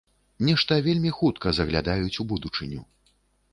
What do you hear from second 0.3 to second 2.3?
Нешта вельмі хутка заглядаюць у